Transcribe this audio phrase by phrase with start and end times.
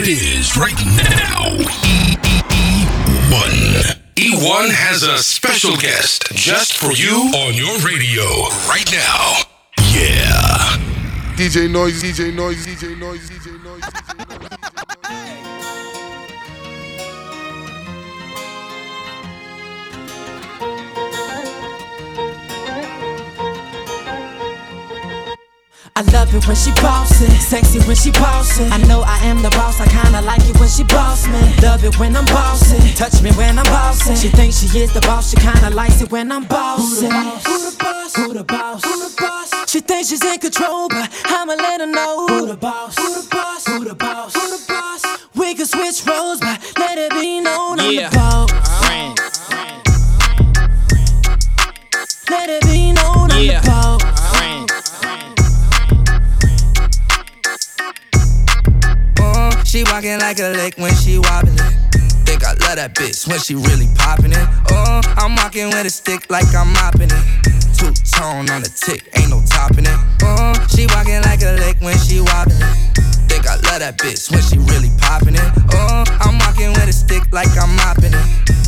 [0.00, 1.58] it is right now.
[3.28, 3.98] E1.
[4.14, 8.22] E1 has a special guest just for you on your radio
[8.68, 9.42] right now.
[9.92, 10.78] Yeah.
[11.34, 13.82] DJ Noise, DJ Noise, DJ Noise, DJ Noise.
[13.82, 14.27] DJ
[25.98, 28.62] I love it when she bossy, sexy when she bossy.
[28.70, 31.40] I know I am the boss, I kinda like it when she boss me.
[31.60, 34.14] Love it when I'm bossy, touch me when I'm bossy.
[34.14, 37.06] She thinks she is the boss, she kinda likes it when I'm bossy.
[37.06, 38.14] Who the boss?
[38.14, 38.84] Who the boss?
[38.84, 39.50] Who the boss?
[39.68, 42.28] She thinks she's in control, but I'ma let her know.
[42.28, 42.96] Who the boss?
[42.96, 43.66] Who the boss?
[43.66, 44.34] Who the boss?
[44.34, 45.02] Who the boss?
[45.34, 48.08] We can switch roles, but let it be known I'm Yeah.
[48.10, 48.50] the boss.
[48.88, 49.17] Let
[59.98, 61.56] She walking like a lake when she wobbling.
[62.22, 64.48] Think I love that bitch when she really popping it.
[64.70, 67.24] Uh, I'm walking with a stick like I'm mopping it.
[67.74, 69.98] Two tone on the tick, ain't no topping it.
[70.22, 72.62] Uh, she walking like a lake when she wobbling.
[73.48, 75.50] I love that bitch when she really popping it.
[75.72, 78.26] Uh, I'm walking with a stick like I'm mopping it.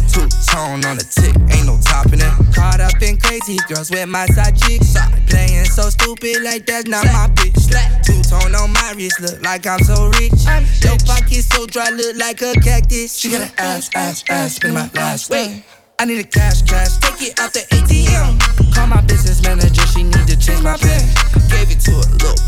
[0.09, 2.33] Two tone on the tick, ain't no topping it.
[2.57, 4.97] Caught up in crazy girls with my side chicks.
[5.29, 7.61] Playing so stupid like that's not my bitch.
[8.09, 10.41] Two tone on my wrist, look like I'm so rich.
[10.81, 13.21] Your pocket so dry, look like a cactus.
[13.21, 15.63] She got an ass, ass, ass, spend my last wait.
[16.01, 18.41] I need a cash, cash, take it out the ATM.
[18.73, 21.05] Call my business manager, she need to change my pen.
[21.53, 22.40] Gave it to a little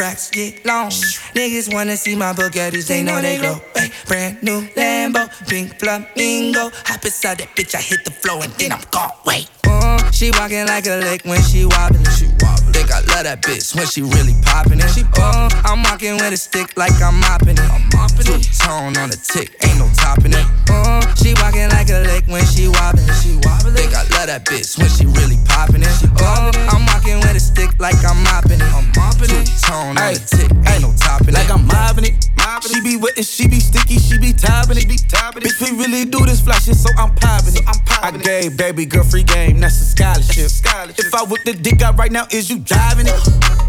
[0.00, 0.90] racks get long.
[1.34, 3.60] Niggas wanna see my Bugattis, they know they glow.
[3.76, 6.70] Ay, brand new Lambo, pink flamingo.
[6.86, 9.10] Hop inside that bitch, I hit the floor and then I'm gone.
[9.26, 9.48] Wait.
[9.66, 12.04] Uh, she walking like a lake when she wobbling.
[12.16, 12.72] She wobbling.
[12.72, 14.90] Think I love that bitch when she really popping it.
[14.90, 17.70] She uh, I'm walking with a stick like I'm mopping it.
[17.70, 18.42] I'm mopping it.
[18.58, 20.46] Tone on the tick, ain't no topping it.
[20.70, 23.06] Uh, she walking like a lake when she wobbling.
[23.20, 23.74] She wobbling.
[23.74, 25.94] Think I love that bitch when she really popping it.
[26.20, 28.70] Uh, I'm walking with a stick like I'm mopping it.
[28.72, 29.46] I'm mopping it.
[29.64, 31.54] Tone on the tick, ain't no topping Like it.
[31.54, 32.30] I'm mobbing it.
[32.60, 34.84] She be wet and she be sticky, she be topping it.
[34.86, 37.62] Bitch, we really do this fly shit, so I'm popping it.
[38.02, 40.50] I gave baby girl free game, that's a scholarship.
[40.98, 43.20] If I whip the dick out right now, is you driving it?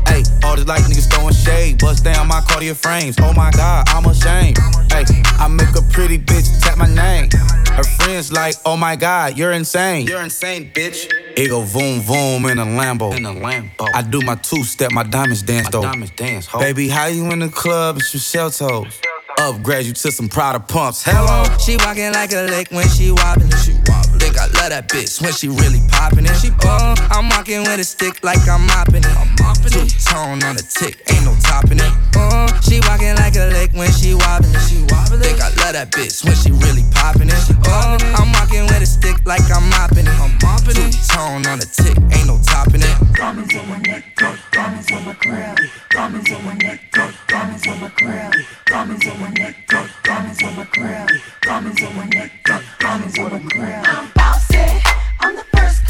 [0.07, 3.17] Hey, all these like niggas throwing shade, bust down my Cartier frames.
[3.19, 4.57] Oh my god, I'm ashamed.
[4.91, 5.05] Hey,
[5.39, 7.29] I make a pretty bitch tap my name.
[7.71, 10.05] Her friends like, oh my god, you're insane.
[10.05, 11.11] You're insane, bitch.
[11.37, 13.15] It go voom voom in a Lambo.
[13.15, 13.87] In a Lambo.
[13.93, 15.81] I do my two step, my diamonds dance though.
[15.81, 17.97] Diamonds dance, Baby, how you in the club?
[17.97, 18.99] It's your shell toes.
[19.37, 21.03] Upgrade you to some Prada pumps.
[21.03, 21.43] Hello.
[21.57, 23.49] She walking like a lake when she wobbling.
[23.63, 24.10] She wobbling.
[24.41, 26.33] I love that bitch when she really popping it.
[26.41, 29.13] She uh, I'm walking with a stick like I'm mopping it.
[29.13, 29.93] I'm mopping it.
[30.01, 32.00] Tone on a tick, ain't no topping it.
[32.21, 34.53] Uh, she walking like a lake when she wobbling.
[34.69, 35.21] She wobbling.
[35.21, 37.43] Think I love that bitch when she really popping it.
[37.65, 40.17] Uh, I'm walking with a stick like I'm mopping it.
[40.21, 40.93] I'm mopping it.
[41.09, 42.95] Tone on the tick, ain't no topping it.
[43.17, 44.03] Diamonds on my neck,
[44.51, 45.55] diamonds on my crown.
[45.89, 46.79] Diamonds on my neck,
[47.27, 48.31] diamonds on my crown.
[48.65, 49.55] Diamonds on my neck,
[50.03, 51.07] diamonds on my crown.
[51.41, 52.31] Diamonds on my neck,
[52.79, 53.85] diamonds on my crown.
[53.85, 54.81] I'm bossy.
[55.19, 55.80] I'm the first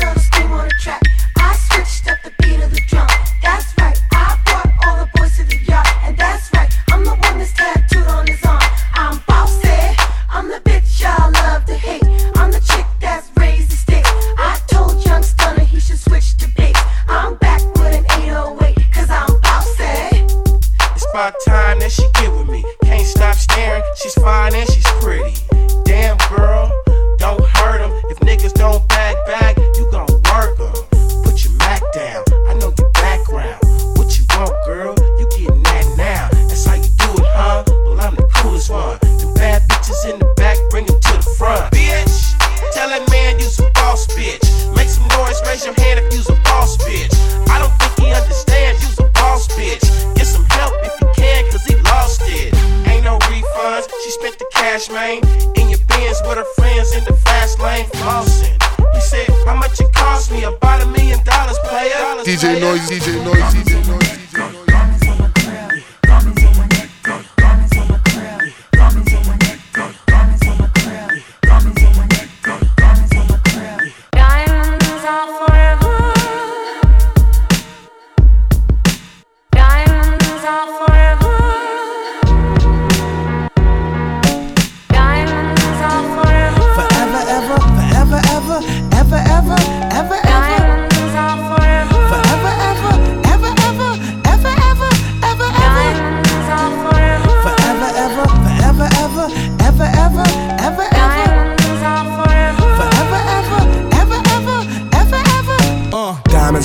[54.72, 55.18] cash, man.
[55.58, 58.56] In your bins with her friends in the fast lane, flossing.
[58.94, 60.44] He said, How much it cost me?
[60.44, 61.91] About a million dollars, player.
[62.23, 64.01] DJ Noise, DJ Noise, DJ Noise.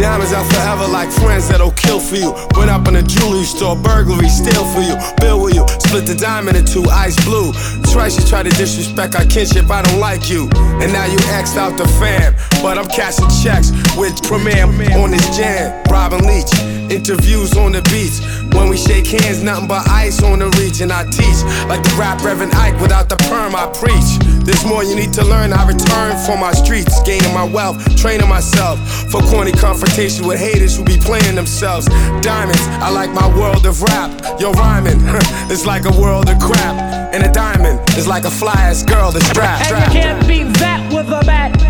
[0.00, 2.32] Diamonds out forever like friends that'll kill for you.
[2.56, 6.14] Went up in a jewelry store, burglary, steal for you, bill with you, split the
[6.14, 7.52] diamond in two, ice blue.
[7.92, 10.48] Twice you try to disrespect our kinship, I don't like you.
[10.80, 12.32] And now you axed out the fam,
[12.62, 14.64] but I'm cashing checks with Premier
[14.96, 15.84] on this jam.
[15.90, 16.48] Robin Leach,
[16.90, 18.24] interviews on the beats.
[18.56, 20.48] When we shake hands, nothing but ice on the
[20.80, 23.54] and I teach like the rap Reverend Ike without the perm.
[23.54, 24.16] I preach.
[24.44, 25.52] There's more you need to learn.
[25.52, 28.80] I return for my streets, gaining my wealth, training myself
[29.10, 29.52] for corny
[29.90, 31.86] confrontation with haters who be playing themselves.
[32.22, 34.40] Diamonds, I like my world of rap.
[34.40, 34.98] Yo, rhyming,
[35.50, 36.76] it's like a world of crap.
[37.12, 39.70] And a diamond is like a fly ass girl that's strapped.
[39.72, 41.69] And you can't beat that with a bat.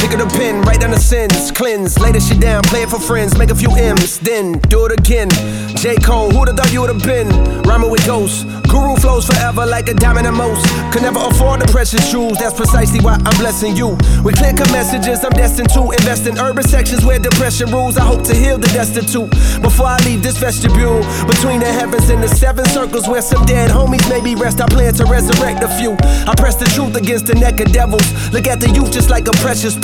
[0.00, 2.88] Pick up the pen, write down the sins, cleanse, lay this shit down, play it
[2.90, 5.28] for friends, make a few M's, then do it again.
[5.76, 5.96] J.
[5.96, 7.28] Cole, who'da thought you would've been?
[7.62, 10.64] Rhyming with ghosts, guru flows forever like a diamond and most.
[10.92, 13.96] Could never afford the precious jewels, that's precisely why I'm blessing you.
[14.22, 17.96] With clear cut messages, I'm destined to invest in urban sections where depression rules.
[17.96, 19.30] I hope to heal the destitute
[19.62, 21.02] before I leave this vestibule.
[21.26, 24.94] Between the heavens and the seven circles where some dead homies maybe rest, I plan
[24.94, 25.96] to resurrect a few.
[26.28, 28.06] I press the truth against the neck of devils.
[28.32, 29.76] Look at the youth just like a precious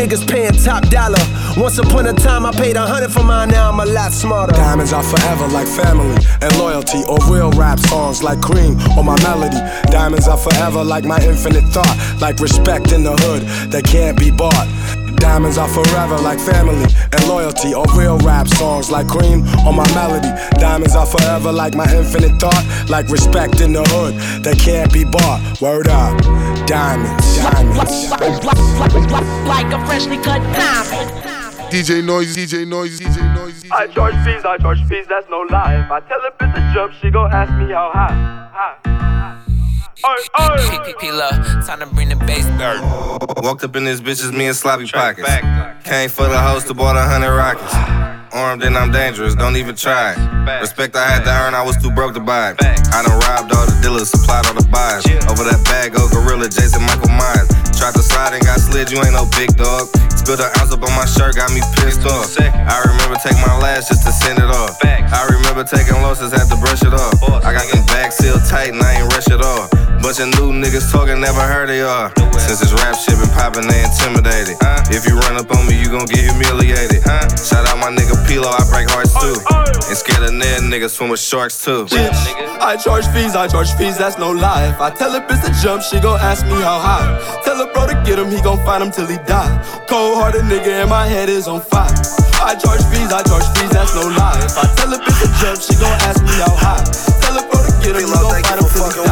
[0.00, 1.20] Niggas paying top dollar.
[1.58, 4.54] Once upon a time, I paid a hundred for mine, now I'm a lot smarter.
[4.54, 9.20] Diamonds are forever like family and loyalty, or real rap songs like cream or my
[9.22, 9.58] melody.
[9.92, 13.42] Diamonds are forever like my infinite thought, like respect in the hood
[13.72, 14.68] that can't be bought.
[15.16, 19.86] Diamonds are forever like family and loyalty, or real rap songs like cream or my
[19.94, 20.30] melody.
[20.58, 24.14] Diamonds are forever like my infinite thought, like respect in the hood
[24.44, 25.60] that can't be bought.
[25.60, 26.18] Word up,
[26.66, 28.10] diamonds, diamonds.
[29.46, 31.40] Like a freshly cut diamond.
[31.70, 33.64] DJ Noise, DJ Noise, DJ Noise.
[33.70, 35.76] I charge fees, I charge fees, that's no lie.
[35.84, 38.48] If I tell a bitch to jump, she gon' ask me how high.
[38.52, 38.99] high.
[41.66, 42.80] Time to bring the bass back.
[43.42, 45.28] Walked up in this bitch, it's me and sloppy pockets.
[45.84, 47.74] Came for the host to bought a hundred rockets.
[48.32, 50.14] Armed and I'm dangerous, don't even try.
[50.60, 52.62] Respect I had to earn, I was too broke to buy it.
[52.62, 55.04] I done robbed all the dealers, supplied all the buyers.
[55.28, 57.50] Over that bag, go gorilla, Jason Michael Myers.
[57.76, 59.90] Tried to slide and got slid, you ain't no big dog.
[60.14, 62.30] Spilled an ounce up on my shirt, got me pissed off.
[62.40, 64.78] I remember taking my last just to send it off.
[64.84, 67.18] I remember taking losses, had to brush it off.
[67.44, 69.68] I got them bags sealed tight and I ain't rush at all.
[70.00, 72.08] Bunch of new niggas talking, never heard of y'all.
[72.40, 74.56] Since this rap shit been poppin', they intimidated.
[74.64, 74.80] Uh.
[74.88, 77.04] If you run up on me, you gon' get humiliated.
[77.04, 77.28] Uh.
[77.36, 79.36] Shout out my nigga Pilo, I break hearts too.
[79.52, 79.88] Oh, oh.
[79.90, 81.84] And scared of dead niggas swim with sharks too.
[81.84, 82.16] Bitch,
[82.58, 84.72] I charge fees, I charge fees, that's no lie.
[84.72, 87.04] If I tell a bitch to jump, she gon' ask me how high.
[87.44, 89.52] Tell a bro to get him, he gon' find him till he die.
[89.86, 91.92] Cold hearted nigga and my head is on fire.
[92.40, 94.40] I charge fees, I charge fees, that's no lie.
[94.40, 96.82] If I tell a bitch to jump, she gon' ask me how high.
[97.20, 99.09] Tell a bro to get him, he gon' find him till he die.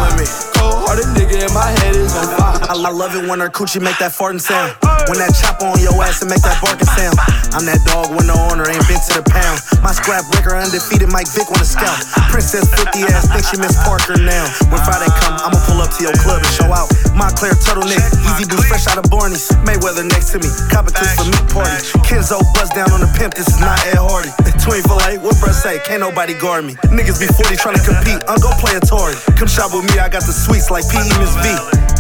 [2.79, 4.71] I, love it when her coochie make that farting sound.
[5.11, 7.19] When that chopper on your ass and make that barking sound.
[7.51, 9.59] I'm that dog with no owner, ain't been to the pound.
[9.83, 11.99] My scrap breaker undefeated, Mike Vick on the scout.
[12.31, 14.47] Princess 50 ass, think she Miss Parker now.
[14.71, 16.87] When Friday come, I'ma pull up to your club and show out.
[17.19, 19.51] My clear turtleneck, Yeezy Boost fresh out of Barneys.
[19.67, 21.83] Mayweather next to me, copper tooth for meat party.
[22.07, 24.31] Kenzo buzz down on the pimp, this is not Ed Hardy.
[24.69, 25.81] 24 8, what bruh say?
[25.89, 26.77] Can't nobody guard me.
[26.93, 29.17] Niggas be 40 trying to compete, I'm go play a Tory.
[29.41, 31.49] Come shop with me, I got the sweets like PE Miss V.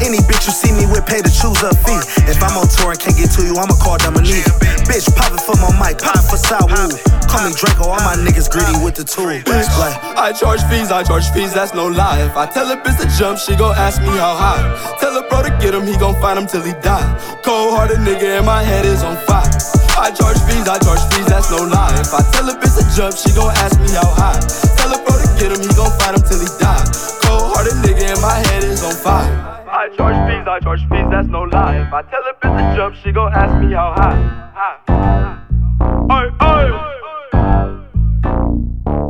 [0.04, 2.00] Any bitch you see me with, pay the choose up fee.
[2.28, 4.48] If I'm on tour and can't get to you, I'ma call Dominique.
[4.88, 6.88] Bitch, pop it for my mic, pop it for Sawu.
[7.28, 9.28] Call me Draco, all my niggas greedy with the tool.
[9.28, 12.25] Like, I charge fees, I charge fees, that's no lie.
[12.25, 14.60] If I tell a bitch to jump, she gon' ask me how high.
[15.00, 17.04] Tell a bro to get him, he gon' find him till he die.
[17.44, 19.44] Cold hearted nigga and my head is on fire.
[19.98, 21.92] I charge fees, I charge fees, that's no lie.
[22.00, 24.40] If I tell a bitch to jump, she gon' ask me how high.
[24.80, 26.84] Tell a bro to get him, he gon' find him till he die.
[27.26, 29.57] Cold hearted nigga and my head is on fire.
[30.48, 31.76] I charge fees, that's no lie.
[31.86, 34.18] If I tell a bitch to jump, she gon' ask me how high.
[36.10, 36.30] Oi.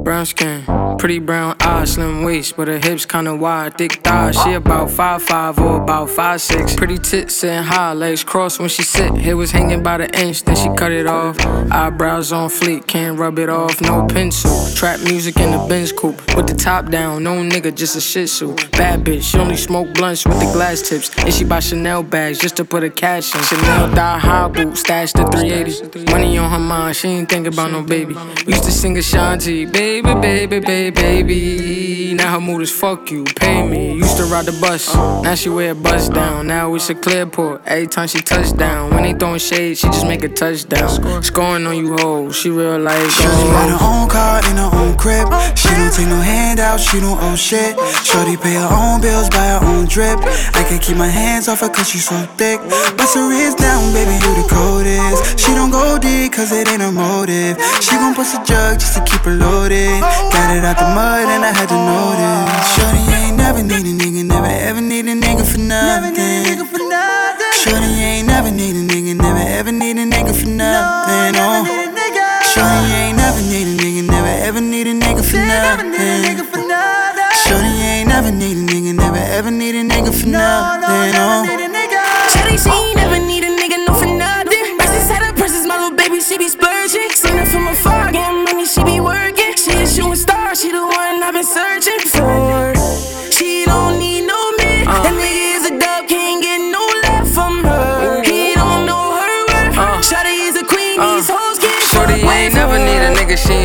[0.02, 0.64] Brown skin,
[0.98, 4.36] pretty brown eyes, slim waist, but her hips kinda wide, thick thighs.
[4.42, 6.74] She about 5'5 or about 5'6.
[6.76, 9.16] Pretty tits sitting high, legs crossed when she sit.
[9.16, 11.36] Hair was hanging by the inch, then she cut it off.
[11.70, 14.50] Eyebrows on fleek, can't rub it off, no pencil.
[14.74, 18.26] Trap music in the Benz coupe, with the top down, no nigga, just a shih
[18.26, 18.54] tzu.
[18.72, 22.38] Bad bitch, she only smoke blunts with the glass tips, and she buy Chanel bags
[22.38, 23.42] just to put a cash in.
[23.42, 26.10] Chanel die high boot, stash the 380.
[26.10, 28.16] Money on her mind, she ain't think about no baby.
[28.46, 32.07] Used to sing Ashanti, baby, baby, baby, baby.
[32.18, 33.94] Now her mood is fuck you, pay me.
[33.94, 36.48] Used to ride the bus, now she wear a bust down.
[36.48, 37.62] Now it's a clear port.
[37.64, 41.22] Every time she touch down, when they throwing shade, she just make a touchdown.
[41.22, 43.08] Scoring on you hoes, she real life.
[43.12, 45.30] Shorty got her own car in her own crib.
[45.56, 47.78] She don't take no handouts, she don't owe shit.
[48.02, 50.18] Shorty pay her own bills, buy her own drip.
[50.58, 52.58] I can't keep my hands off her cause she so thick.
[52.98, 55.38] Bust her wrist down, baby, you the coldest.
[55.38, 57.62] She don't go deep cause it ain't her motive.
[57.78, 60.02] She gon' bust a jug just to keep her loaded.
[60.34, 61.78] Got it out the mud and I had to
[62.16, 62.76] notice.
[62.76, 63.87] Shorty ain't never need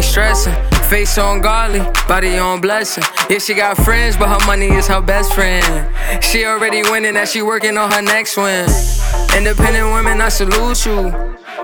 [0.04, 0.54] ain't stressing.
[0.90, 3.04] Face on godly, body on blessing.
[3.30, 5.64] Yeah, she got friends, but her money is her best friend.
[6.24, 8.70] She already winning, that she working on her next win.
[9.36, 11.12] Independent women, I salute you.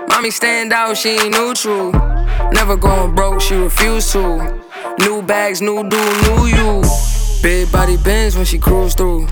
[0.08, 1.92] Mommy stand out, she ain't neutral.
[2.52, 4.62] Never going broke, she refuse to.
[4.98, 6.82] New bags, new do, new you.
[7.42, 9.28] Big body bends when she cruise through.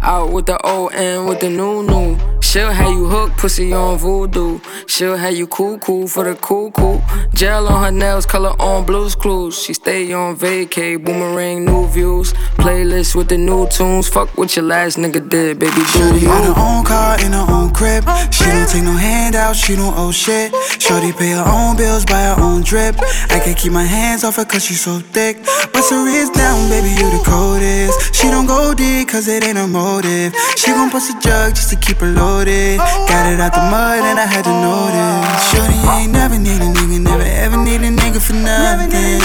[0.00, 2.35] Out with the old and with the new new.
[2.46, 4.60] She'll have you hooked, pussy on voodoo.
[4.86, 7.02] She'll have you cool, cool for the cool, cool.
[7.34, 9.60] Gel on her nails, color on blues clues.
[9.60, 12.32] She stay on vacay, boomerang, new views.
[12.62, 14.08] Playlist with the new tunes.
[14.08, 15.74] Fuck what your last nigga did, baby.
[15.74, 16.28] Do Shorty you?
[16.28, 18.04] got her own car in her own crib.
[18.32, 20.54] She don't take no handouts, she don't owe shit.
[20.80, 22.94] Shorty pay her own bills, buy her own drip.
[23.28, 25.44] I can't keep my hands off her cause she so thick.
[25.72, 28.14] Bust her wrist down, baby, you the coldest.
[28.14, 30.32] She don't go deep cause it ain't a motive.
[30.56, 32.12] She gon' bust a jug just to keep her
[32.46, 32.78] loaded.
[33.10, 35.50] Got it out the mud and I had to notice.
[35.50, 39.20] Shorty ain't never need a nigga, never ever need a nigga for nothing.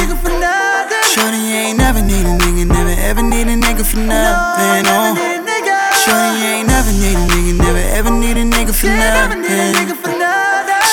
[1.13, 4.85] Shorty ain't never need a nigga, never ever need a nigga for nothing.
[4.87, 5.15] Oh.
[6.01, 9.43] Shorty ain't never need a nigga, never ever need a nigga for nothing.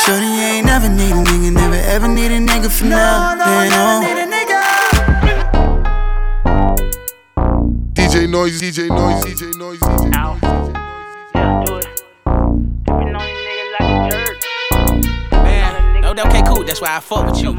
[0.05, 3.73] Shorty ain't never need a nigga, never ever need a nigga for nothing.
[3.73, 4.05] Oh.
[7.95, 10.38] DJ Noise, DJ Noise, DJ Noise, DJ Noise.
[16.89, 17.53] Why I fuck with you.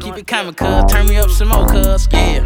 [0.00, 0.90] Keep it coming, cuz.
[0.90, 2.08] Turn me up some more, cuz.
[2.12, 2.40] Yeah.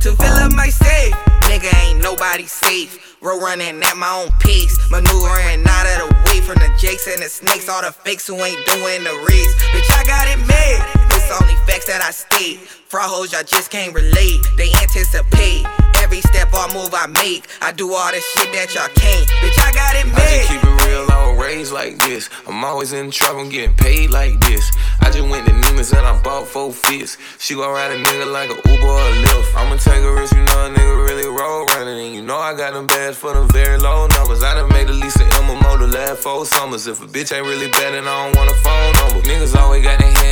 [0.00, 1.14] To fill up my safe,
[1.50, 3.16] nigga ain't nobody safe.
[3.20, 7.20] Road running at my own pace, maneuvering out of the way from the jakes and
[7.22, 7.68] the snakes.
[7.68, 9.54] All the fakes who ain't doing the race.
[9.74, 10.80] Bitch, I got it made.
[11.14, 12.58] It's only facts that I state.
[12.88, 14.40] Fraud hoes, y'all just can't relate.
[14.56, 15.66] They anticipate
[16.02, 17.46] every step or move I make.
[17.60, 19.26] I do all the shit that y'all can't.
[19.42, 20.16] Bitch, I got it made.
[20.16, 21.06] I just keep it real,
[21.48, 22.28] I like this.
[22.46, 24.70] I'm always in trouble, getting paid like this.
[25.00, 27.16] I just went to Neiman's and I bought four fits.
[27.38, 29.56] She gon' ride a nigga like a Uber or a Lyft.
[29.56, 32.04] I'ma take a risk, you know a nigga really roll running.
[32.04, 34.42] And you know I got them bags for them very low numbers.
[34.42, 36.86] I done made at least an MMO the last four summers.
[36.86, 39.26] If a bitch ain't really bad, then I don't want a phone number.
[39.26, 40.27] Niggas always got their hand out, they wanna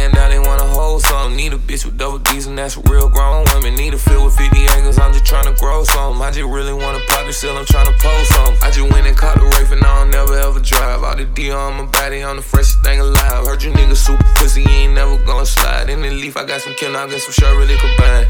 [0.86, 1.36] hold something.
[1.36, 3.74] Need a bitch with double D's and that's real grown women.
[3.74, 6.22] Need a field with 50 acres, I'm just tryna grow some.
[6.22, 8.56] I just really wanna pop still, I'm tryna post something.
[8.62, 11.02] I just went and caught the Wraith and I don't never ever drive.
[11.02, 13.46] All the D on my body, I'm the freshest thing alive.
[13.46, 15.90] Heard you niggas super pussy, you ain't never gonna slide.
[15.90, 18.28] In the leaf, I got some kill, I got some shirt really combined.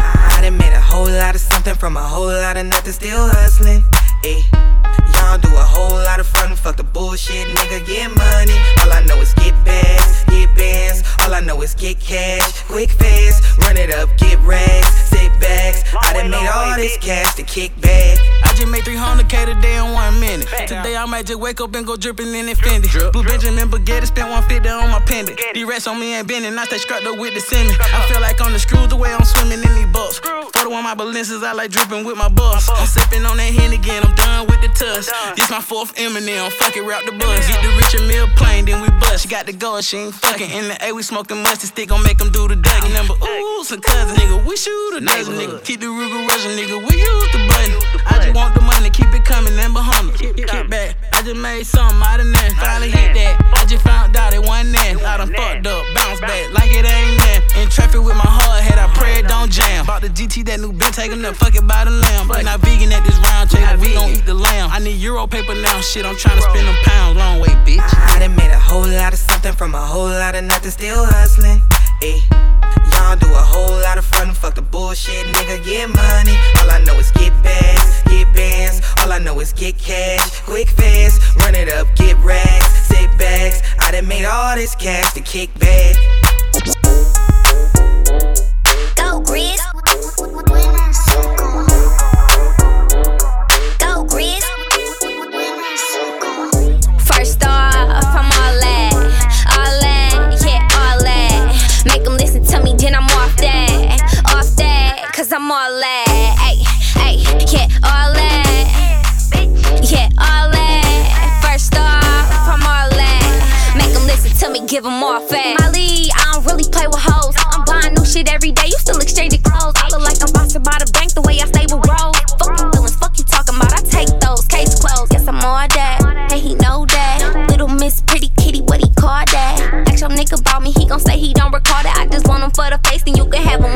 [0.00, 3.28] I done made a whole lot of something from a whole lot of nothing, still
[3.28, 3.82] hustling.
[4.22, 4.75] Ayy.
[5.14, 8.56] Y'all do a whole lot of fun, fuck the bullshit, nigga, get money.
[8.80, 11.02] All I know is get bags, get bands.
[11.20, 15.82] All I know is get cash, quick fast, run it up, get rags, sit backs.
[15.94, 18.18] I done made all this cash to kick back.
[18.56, 20.48] Just made 300k today in one minute.
[20.66, 22.88] Today I might just wake up and go dripping in Fendi.
[23.12, 25.38] Blue Benjamin Baguette spent 150 on my pendant.
[25.52, 27.74] These rats on me ain't bending, I stay scrapped up with the semen.
[27.80, 29.86] I feel like on the screws the way I'm swimming in these.
[30.16, 32.68] Photo on my balances, I like dripping with my boss.
[32.68, 35.10] I'm sipping on that hen again, I'm done with the tuss.
[35.34, 37.46] This my fourth Eminem, fuck it, rap the buzz.
[37.48, 39.22] Get the Richard Mille plane, then we bust.
[39.24, 40.50] She got the gold, she ain't fucking.
[40.50, 42.82] In the A, we smoking mustard stick, gon' make them do the duck.
[42.92, 45.64] Number ooh, some cousin, nigga, we shoot a dozen, nigga.
[45.64, 47.76] Keep the Ruger Russian, nigga, we use the button.
[48.06, 51.36] I just want the money, keep it coming, and behind Kick, kick back, I just
[51.36, 52.52] made something out of that.
[52.56, 54.96] Finally hit that, I just found out it wasn't that.
[55.02, 57.40] I done fucked up, bounce back like it ain't that.
[57.60, 59.86] In traffic with my hard head, I pray it don't jam.
[59.86, 62.28] Bought the GT, that new Ben taking up, fuck it by the lamb.
[62.28, 64.70] But not vegan at this round table, we gon' eat the lamb.
[64.72, 67.82] I need Euro paper now, shit, I'm tryna spend them pounds, long way, bitch.
[67.82, 71.04] I done made a whole lot of something from a whole lot of nothing, still
[71.04, 71.60] hustling.
[72.00, 72.95] Ayy.
[73.06, 76.34] Y'all do a whole lot of fun, fuck the bullshit, nigga, get money.
[76.58, 78.82] All I know is get bags, get bands.
[78.98, 83.62] All I know is get cash, quick fast, run it up, get rags, sit backs.
[83.78, 86.25] I done made all this cash to kick back.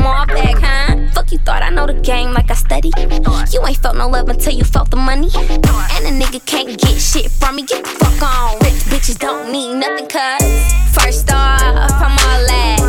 [0.01, 0.97] Have all back, huh?
[1.13, 2.91] Fuck you thought I know the game like I study.
[3.51, 5.29] You ain't felt no love until you felt the money.
[5.35, 7.63] And a nigga can't get shit from me.
[7.63, 8.59] Get the fuck on.
[8.59, 10.73] Rich bitches don't need nothing, cuz.
[10.93, 12.79] First off, I'm all that.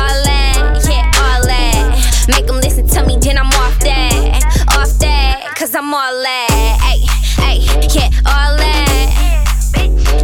[0.00, 2.28] All that, yeah, all that.
[2.28, 4.44] Make them listen to me, then I'm off that.
[4.76, 6.78] Off that, cause I'm all that.
[6.82, 7.04] Ay,
[7.38, 7.58] ay,
[7.94, 8.98] yeah, all that.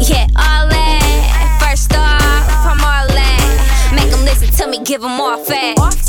[0.00, 1.60] Yeah, all that.
[1.62, 3.92] First off, I'm all that.
[3.94, 6.03] Make them listen to me, give them off that.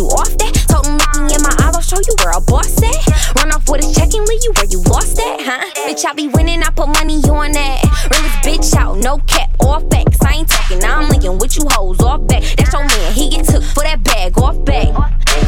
[0.00, 0.52] You off that?
[0.72, 3.36] Told him looking in my eyes, I'll show you where a boss at.
[3.36, 5.60] Run off with a check and leave you where you lost at, huh?
[5.84, 7.84] Bitch, I be winning, I put money on that.
[8.08, 10.16] Realest bitch out, no cap, all facts.
[10.24, 12.42] I ain't talking, I'm linking with you hoes off back.
[12.56, 14.88] That's your man, he get took for that bag, off back.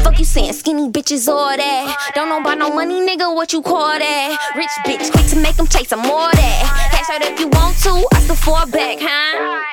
[0.04, 2.12] Fuck you saying, skinny bitches, all that.
[2.14, 4.52] Don't know about no money, nigga, what you call that?
[4.54, 6.90] Rich bitch, quick to make them chase, I'm more that.
[6.92, 9.64] Cash out if you want to, I still fall back, huh?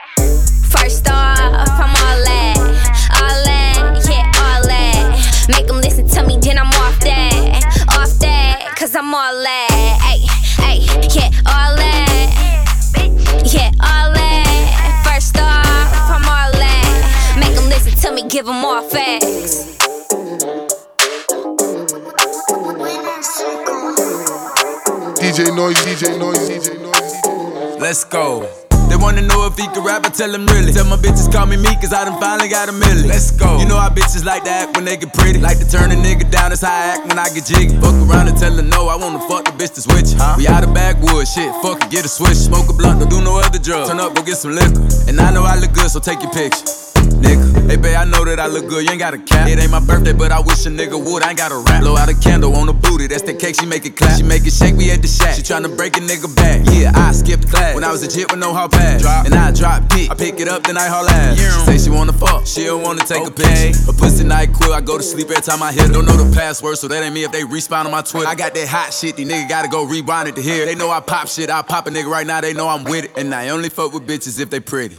[0.72, 1.99] First off, I'm
[5.50, 7.66] Make them listen to me, then I'm off that,
[7.98, 10.22] off that, cause I'm all that, ay,
[10.60, 10.78] ay,
[11.16, 15.02] yeah, all that, yeah, all that.
[15.04, 17.38] First off, I'm all that.
[17.40, 19.76] Make them listen to me, give them all facts.
[25.20, 27.82] DJ Noise, DJ Noise, DJ Noise.
[27.82, 28.69] Let's go.
[29.00, 30.72] Wanna know if he can rap, I tell them really.
[30.74, 33.08] Tell my bitches call me me, cause I done finally got a million.
[33.08, 33.58] Let's go.
[33.60, 35.40] You know how bitches like to act when they get pretty.
[35.40, 37.76] Like to turn a nigga down, that's how I act when I get jiggy.
[37.80, 40.14] Fuck around and tell her no, I wanna fuck the bitch to switch.
[40.20, 40.36] Huh?
[40.38, 42.36] We out of backwoods, shit, fuck it, get a switch.
[42.36, 43.90] Smoke a blunt, don't do no other drugs.
[43.90, 44.84] Turn up, go get some liquor.
[45.08, 46.89] And I know I look good, so take your picture.
[47.20, 49.48] Nigga, hey babe, I know that I look good, you ain't got a cap.
[49.48, 51.24] It ain't my birthday, but I wish a nigga would.
[51.24, 51.82] I ain't got a rap.
[51.82, 54.18] Blow out a candle on the booty, that's the cake, she make it clap.
[54.18, 55.36] She make it shake, we at the shack.
[55.36, 56.62] She tryna break a nigga back.
[56.72, 59.02] Yeah, I skipped class when I was a jit with no hard pass.
[59.02, 59.26] Drop.
[59.26, 61.38] And I drop dick, I pick it up, then I haul ass.
[61.38, 63.90] She say she wanna fuck, she don't wanna take a picture.
[63.90, 65.94] A pussy night quill, I go to sleep every time I hit her.
[65.94, 68.28] Don't know the password, so that ain't me if they respawn on my Twitter.
[68.28, 70.66] I got that hot shit, these niggas gotta go rewind it to hear.
[70.66, 73.06] They know I pop shit, I pop a nigga right now, they know I'm with
[73.06, 73.18] it.
[73.18, 74.96] And I only fuck with bitches if they pretty.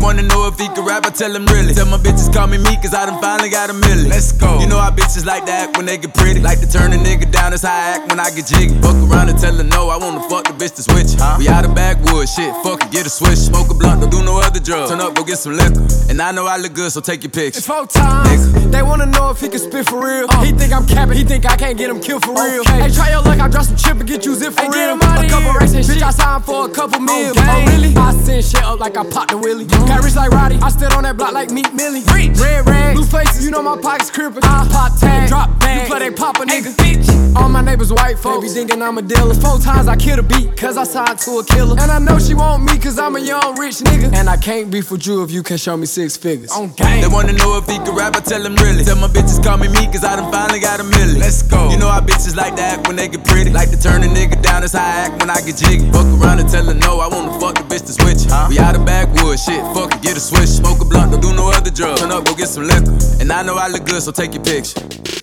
[0.00, 1.74] Wanna know if he can rap, I tell him really.
[1.74, 4.08] Tell my bitches call me me, cause I done finally got a million.
[4.08, 4.58] Let's go.
[4.58, 6.40] You know how bitches like to act when they get pretty.
[6.40, 8.74] Like to turn a nigga down, that's how I act when I get jiggy.
[8.80, 11.20] Fuck around and tell her no, I wanna fuck the bitch to switch.
[11.20, 11.36] Huh?
[11.38, 13.38] We out of backwoods, shit, fuck it, get a switch.
[13.38, 14.90] Smoke a blunt, don't do no other drugs.
[14.90, 15.84] Turn up, go get some liquor.
[16.08, 17.58] And I know I look good, so take your picture.
[17.58, 18.52] It's four times.
[18.70, 20.26] They wanna know if he can spit for real.
[20.30, 22.62] Uh, he think I'm capping, he think I can't get him killed for real.
[22.62, 22.88] Okay.
[22.88, 24.96] Hey, try your luck, I drop some chip and get you zip for hey, real.
[24.96, 27.30] a couple racks and shit, I signed for a couple mil.
[27.30, 27.42] Okay.
[27.44, 27.92] Oh, really?
[27.96, 29.66] I send shit up like I popped the willy.
[29.66, 32.02] Got rich like Roddy, I stood on that block like Meek Millie.
[32.14, 32.38] Reach.
[32.38, 34.44] Red rag, blue faces, you know my pockets crippin'.
[34.44, 36.72] I pop tag, drop bag, you play they pop a nigga.
[36.80, 37.36] Hey, bitch.
[37.36, 39.34] All my neighbors white folks, they be thinking I'm a dealer.
[39.34, 41.76] Four times I killed a beat, cause I signed to a killer.
[41.78, 44.12] And I know she want me, cause I'm a young rich nigga.
[44.14, 46.50] And I can't beef with you if you can show me six figures.
[46.52, 47.00] On game.
[47.00, 48.84] They wanna know if he can rap, I tell him really.
[48.84, 51.18] Tell my bitches call me me, cause I done finally got a million.
[51.18, 51.70] Let's go.
[51.70, 53.50] You know how bitches like to act when they get pretty.
[53.50, 55.90] Like to turn a nigga down, that's how I act when I get jiggy.
[55.92, 58.26] Fuck around and tell her no, I wanna fuck the bitch to switch.
[58.28, 58.46] Huh?
[58.50, 60.48] We out of backwoods, shit, fuck it, get a switch.
[60.48, 62.00] Smoke a blunt, don't do no other drugs.
[62.00, 62.92] Turn up, go get some liquor.
[63.20, 64.80] And I know I look good, so take your picture.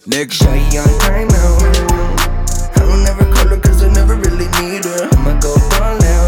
[0.08, 0.32] Nigga.
[0.40, 2.18] Time out.
[2.76, 5.10] I don't never call her cause I never really need her.
[5.14, 6.28] I'ma go ball now.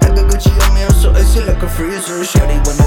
[0.00, 2.22] I got Gucci on me, I'm so icy like a freezer.
[2.22, 2.81] Shawty wanna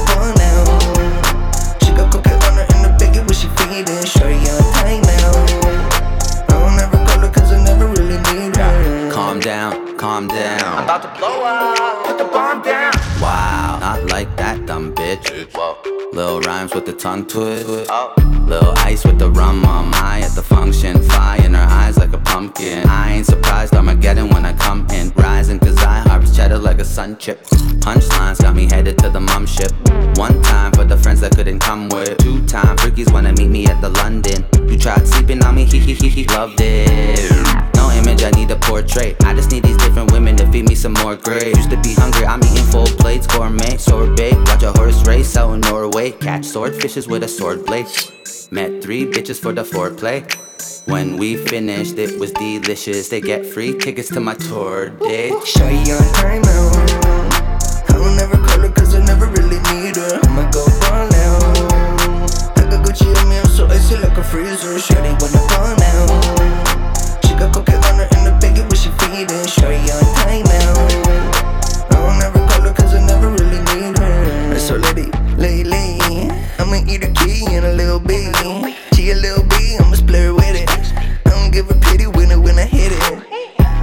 [16.15, 17.67] Lil rhymes with the tongue twist.
[17.67, 21.01] Little ice with the rum on my at the function.
[21.04, 22.88] Fire in her eyes like a pumpkin.
[22.88, 25.12] I ain't surprised I'm a Armageddon when I come in.
[25.17, 27.43] Rising cause I harvest cheddar like a sun chip.
[27.84, 29.73] Punchlines got me headed to the mum ship.
[30.15, 32.17] One time for the friends that couldn't come with.
[32.19, 34.45] Two time freakies wanna meet me at the London.
[34.69, 36.25] You tried sleeping on me, he he he he.
[36.28, 37.75] Loved it.
[37.96, 39.16] Image, I need a portrait.
[39.24, 41.58] I just need these different women to feed me some more grapes.
[41.58, 44.36] Used to be hungry, I'm eating full plates, gourmet, sorbet.
[44.48, 46.12] Watch a horse race out in Norway.
[46.12, 47.88] Catch swordfishes with a sword blade.
[48.52, 50.24] Met three bitches for the foreplay.
[50.88, 53.10] When we finished, it was delicious.
[53.10, 55.34] They get free tickets to my tour date.
[55.34, 56.44] Shawty on time.
[57.90, 60.20] I don't ever call her cause I never really need her.
[60.24, 61.40] I'ma go ball now.
[62.56, 64.76] I got Gucci I'm so icy like a freezer.
[64.78, 66.55] Shawty wanna ball now.
[67.39, 69.43] Got cocaine on her in the biggie when she feeding.
[69.43, 70.78] Shawty on time out.
[71.91, 74.58] I don't ever call her cause I never really need her.
[74.58, 78.34] So lady, lately, I'ma eat a key and a little bit.
[78.95, 80.69] She a little bit, I'ma split with it.
[81.26, 83.19] I don't give a pity when it when I hit it.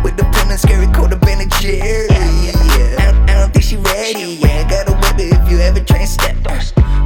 [0.03, 2.09] With the pen and scary coat of Ben and Jerry.
[2.11, 4.41] I, I don't think she ready.
[4.41, 6.37] Yeah, I got a whip if you ever try and step.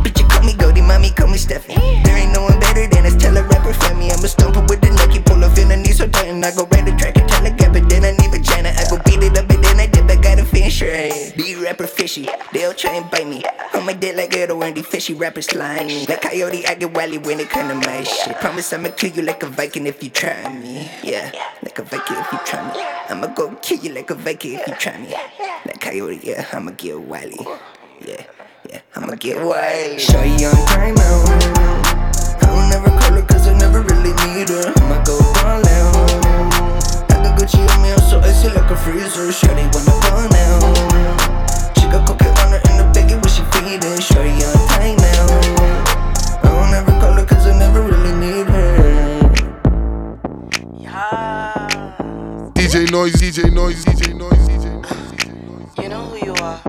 [0.03, 1.86] Bitch, you call me Goldie, mommy, call me Steffi.
[6.47, 7.89] I go right the track and try to gap it.
[7.89, 8.71] Then I need vagina.
[8.71, 10.09] I go beat it up and then I dip.
[10.09, 11.35] I got a fish right.
[11.37, 12.29] Be rapper fishy.
[12.53, 13.43] They'll try and bite me.
[13.75, 16.07] On my dick like Edo and these fishy rappers slimy.
[16.07, 18.37] Like Coyote, I get wily when it come to my shit.
[18.37, 20.89] Promise I'ma kill you like a Viking if you try me.
[21.03, 21.33] Yeah,
[21.65, 22.81] like a Viking if you try me.
[23.11, 25.11] I'ma go kill you like a Viking if you try me.
[25.67, 27.41] Like Coyote, yeah, I'ma get wily.
[28.07, 28.23] Yeah,
[28.71, 29.97] yeah, I'ma get wily.
[29.97, 31.27] Shawty on time out.
[32.41, 34.73] I don't ever call her cause I never really need her.
[34.77, 36.36] I'ma go ball now.
[37.47, 39.31] I got Gucci I'm so icy like a freezer.
[39.31, 40.59] Shawty wanna ball now.
[41.79, 44.01] She got cocaine on her in the biggie when she feeding.
[44.03, 45.27] Shawty on time now.
[46.43, 48.67] I don't ever call her cause I never really need her.
[52.55, 55.85] DJ Noise, DJ Noise, DJ Noise, DJ Noise.
[55.85, 56.61] You know who you are.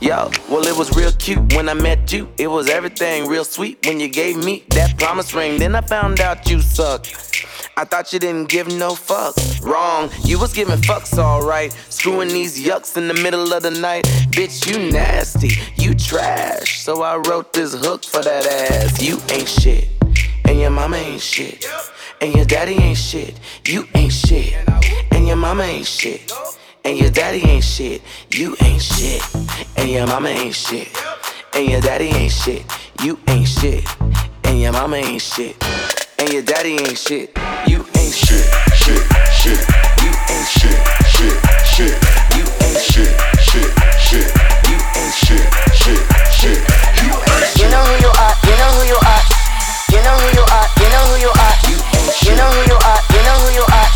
[0.00, 2.28] Yo, well, it was real cute when I met you.
[2.36, 5.58] It was everything real sweet when you gave me that promise ring.
[5.58, 7.06] Then I found out you suck.
[7.78, 9.64] I thought you didn't give no fucks.
[9.64, 11.70] Wrong, you was giving fucks alright.
[11.90, 14.02] Screwing these yucks in the middle of the night.
[14.32, 16.80] Bitch, you nasty, you trash.
[16.80, 19.00] So I wrote this hook for that ass.
[19.00, 19.90] You ain't shit,
[20.46, 21.64] and your mama ain't shit.
[22.20, 24.54] And your daddy ain't shit, you ain't shit.
[25.12, 26.32] And your mama ain't shit.
[26.84, 29.22] And your daddy ain't shit, you ain't shit.
[29.76, 30.88] And your mama ain't shit.
[31.54, 32.64] And your daddy ain't shit,
[33.04, 33.84] you ain't shit.
[34.42, 35.62] And your mama ain't shit.
[36.28, 37.32] And your daddy ain't shit,
[37.66, 38.44] you ain't shit.
[38.76, 39.00] Shit,
[39.32, 39.64] shit,
[40.04, 40.76] you ain't shit.
[41.08, 41.32] Shit,
[41.64, 41.96] shit,
[42.36, 43.16] you ain't shit.
[43.40, 44.28] Shit, shit,
[44.68, 45.48] you ain't shit.
[45.72, 46.60] Shit, shit,
[47.00, 47.64] you ain't shit.
[47.64, 49.24] You know who you are, you know who you are.
[49.88, 51.56] You know who you are, you know who you are.
[52.20, 53.88] You know who you are, you know who you are.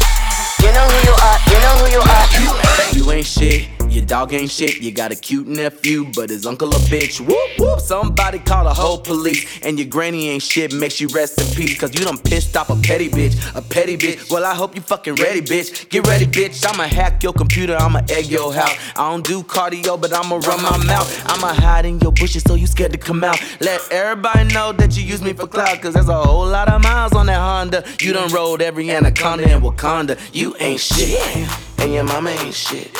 [0.65, 2.97] You know who you are, you know who you are.
[2.97, 3.69] You ain't shit,
[4.13, 4.83] dog ain't shit.
[4.83, 7.19] You got a cute nephew, but his uncle a bitch.
[7.19, 7.81] Whoop whoop.
[7.81, 9.43] Somebody call the whole police.
[9.63, 10.71] And your granny ain't shit.
[10.75, 11.81] Makes you rest in peace.
[11.81, 13.35] Cause you done pissed off a petty bitch.
[13.57, 14.31] A petty bitch.
[14.31, 15.89] Well, I hope you fucking ready, bitch.
[15.89, 16.63] Get ready, bitch.
[16.69, 17.75] I'ma hack your computer.
[17.75, 18.77] I'ma egg your house.
[18.97, 21.09] I don't do cardio, but I'ma run my mouth.
[21.31, 23.43] I'ma hide in your bushes so you scared to come out.
[23.61, 25.81] Let everybody know that you use me for clout.
[25.81, 27.83] Cause there's a whole lot of miles on that Honda.
[27.99, 30.21] You done rode every anaconda in Wakanda.
[30.35, 31.49] You ain't shit.
[31.79, 32.95] And your mama ain't shit.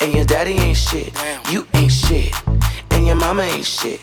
[0.00, 1.12] And your daddy ain't shit.
[1.50, 2.32] You ain't shit.
[2.92, 4.00] And your mama ain't shit.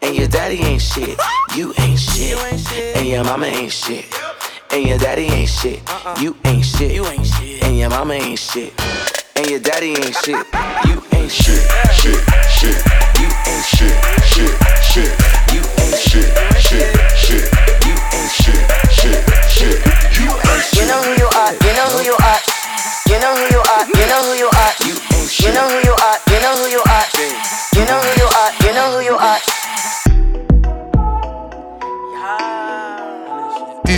[0.00, 1.18] And your daddy ain't shit.
[1.54, 2.96] You ain't shit.
[2.96, 4.06] And your mama ain't shit.
[4.70, 5.82] And your daddy ain't shit.
[6.20, 6.92] You ain't shit.
[6.92, 7.62] You ain't shit.
[7.64, 8.72] And your mama ain't shit.
[9.36, 10.46] And your daddy ain't shit.
[10.86, 11.62] You ain't shit.
[11.92, 12.22] Shit.
[12.48, 12.82] Shit.
[13.20, 13.92] You ain't shit.
[13.92, 14.24] Shit.
[14.24, 14.35] Shit.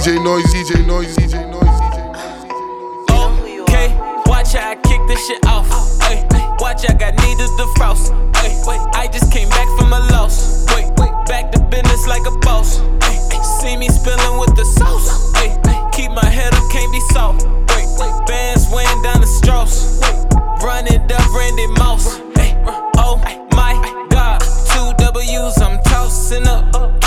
[0.09, 1.69] DJ Noise, DJ Noise, DJ Noise.
[3.61, 3.95] Okay,
[4.25, 5.69] watch how I kick this shit off.
[6.01, 6.25] Ay,
[6.61, 8.15] watch I got needed the frost.
[8.37, 8.57] Ay,
[8.95, 10.65] I just came back from a loss.
[10.75, 12.79] Wait, back to business like a boss.
[13.61, 15.31] See me spilling with the sauce.
[15.93, 17.45] Keep my head up, can't be soft.
[18.27, 20.01] Bands weighing down the straws.
[20.01, 22.19] Wait, run it up, Randy Moss.
[22.97, 23.21] Oh
[23.53, 23.77] my
[24.09, 26.98] God, two W's I'm tossing up.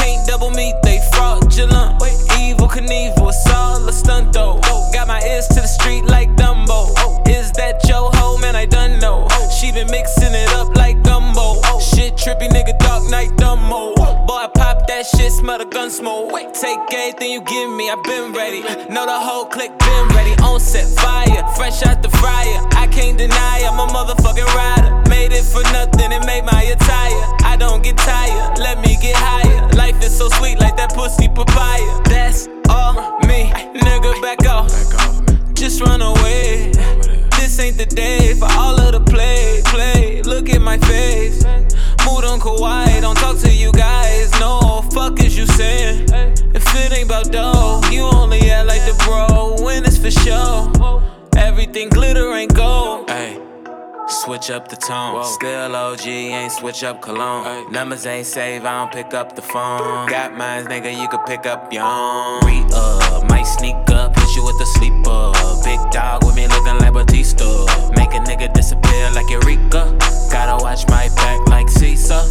[2.92, 3.71] nível são.
[15.02, 16.30] That shit, smell the gun smoke.
[16.54, 18.62] Take anything you give me, I been ready.
[18.94, 20.34] Know the whole clique been ready.
[20.44, 22.60] On set fire, fresh out the fryer.
[22.78, 25.10] I can't deny I'm a motherfucking rider.
[25.10, 27.24] Made it for nothing, it made my attire.
[27.42, 29.70] I don't get tired, let me get higher.
[29.70, 32.02] Life is so sweet like that pussy papaya.
[32.06, 34.70] That's all me, nigga, back off.
[35.56, 36.74] Just run away.
[37.40, 40.22] This ain't the day for all of the play, play.
[40.22, 41.44] Look at my face.
[42.06, 44.32] Mood on Kauai, don't talk to you guys.
[44.40, 46.10] No, fuck is you saying?
[46.54, 50.72] If it ain't about dough, you only act like the bro when it's for show.
[51.38, 53.10] Everything glitter ain't gold.
[53.10, 53.40] Ay.
[54.08, 55.24] Switch up the tone.
[55.24, 57.72] Still OG, ain't switch up cologne.
[57.72, 60.10] Numbers ain't save, I don't pick up the phone.
[60.10, 62.42] Got mines, nigga, you could pick up your own.
[62.46, 63.01] Re up,
[63.42, 65.32] might sneak up, hit you with a sleeper.
[65.64, 67.46] Big dog with me looking like Batista.
[67.98, 69.98] Make a nigga disappear like Eureka.
[70.32, 72.22] Gotta watch my back like Caesar.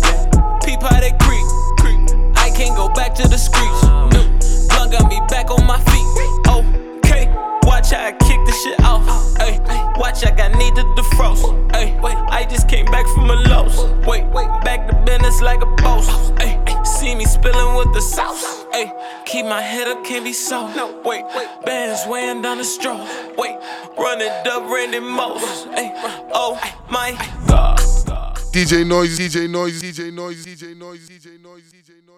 [0.64, 1.46] Peep how they creep,
[1.80, 2.00] creep.
[2.36, 3.82] I can't go back to the streets.
[3.82, 4.22] No,
[4.68, 6.06] blunt got me back on my feet.
[6.46, 6.89] Okay,
[7.62, 9.06] watch how I kick the shit off.
[9.40, 11.44] Ay, watch I got needed the frost.
[11.72, 11.98] Ay,
[12.30, 13.78] I just came back from a loss.
[14.06, 16.30] Wait, wait, back to business like a boss.
[16.38, 18.64] Ay, see me spilling with the sauce.
[18.72, 18.92] Ay,
[19.26, 20.76] keep my head up, can't be soft.
[20.76, 21.24] No, wait,
[21.64, 22.98] bands weighing down the straw.
[23.36, 23.56] Wait,
[23.98, 25.66] run it up, Randy Moss.
[25.68, 25.92] Ay,
[26.32, 26.58] oh
[26.90, 27.12] my
[27.46, 27.78] God.
[28.52, 32.09] DJ Noise, DJ Noise, DJ Noise, DJ Noise, DJ Noise, DJ Noise.